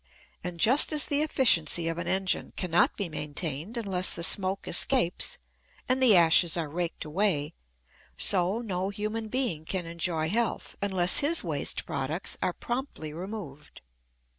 And 0.43 0.59
just 0.59 0.91
as 0.91 1.05
the 1.05 1.21
efficiency 1.21 1.87
of 1.87 1.99
an 1.99 2.07
engine 2.07 2.53
cannot 2.57 2.97
be 2.97 3.07
maintained 3.07 3.77
unless 3.77 4.11
the 4.15 4.23
smoke 4.23 4.67
escapes 4.67 5.37
and 5.87 6.01
the 6.01 6.15
ashes 6.17 6.57
are 6.57 6.67
raked 6.69 7.05
away, 7.05 7.53
so 8.17 8.61
no 8.61 8.89
human 8.89 9.27
being 9.27 9.63
can 9.63 9.85
enjoy 9.85 10.27
health 10.29 10.75
unless 10.81 11.19
his 11.19 11.43
waste 11.43 11.85
products 11.85 12.35
are 12.41 12.51
promptly 12.53 13.13
removed. 13.13 13.81